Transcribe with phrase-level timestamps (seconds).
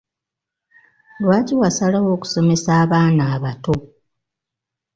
[1.21, 3.75] Lwaki wasalawo okusomesa abaana abato?